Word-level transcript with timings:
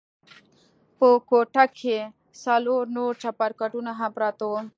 په 0.97 1.07
کوټه 1.29 1.65
کښې 1.77 1.99
څلور 2.43 2.83
نور 2.97 3.11
چپرکټونه 3.21 3.91
هم 3.99 4.11
پراته 4.15 4.43
وو. 4.49 4.59